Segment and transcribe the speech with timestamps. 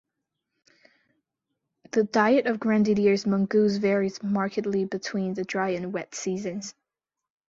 [1.91, 6.73] The diet of Grandidier's mongoose varies markedly between the dry and wet seasons.